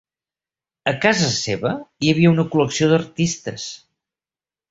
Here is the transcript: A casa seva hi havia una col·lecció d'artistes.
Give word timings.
A 0.91 0.93
casa 1.03 1.27
seva 1.33 1.73
hi 2.01 2.09
havia 2.13 2.33
una 2.37 2.47
col·lecció 2.55 2.89
d'artistes. 2.93 3.67